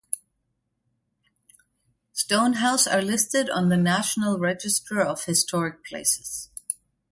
Stone 2.11 2.53
House 2.53 2.87
are 2.87 3.03
listed 3.03 3.51
on 3.51 3.69
the 3.69 3.77
National 3.77 4.39
Register 4.39 4.99
of 4.99 5.25
Historic 5.25 5.85
Places. 5.85 6.49